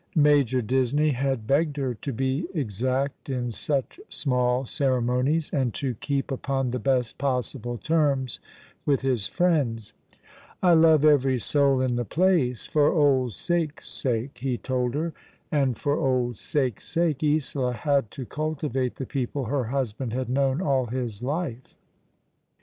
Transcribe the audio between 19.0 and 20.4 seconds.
people her husband had